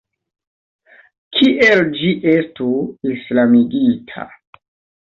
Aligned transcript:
Kiel 1.35 1.83
ĝi 2.01 2.15
estu 2.33 2.73
islamigita? 3.13 4.31